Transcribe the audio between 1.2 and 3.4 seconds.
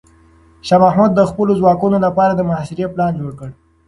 خپلو ځواکونو لپاره د محاصرې پلان جوړ